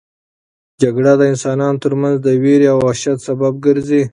[0.81, 4.03] جګړه د انسانانو ترمنځ د وېرې او وحشت سبب ګرځي.